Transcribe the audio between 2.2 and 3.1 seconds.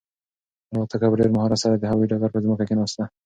پر ځمکه کښېناسته.